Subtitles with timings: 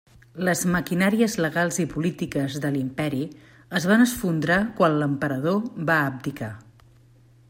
[0.47, 3.21] Les maquinàries legals i polítiques de l'Imperi
[3.81, 6.53] es van esfondrar quan l'emperador va abdicar.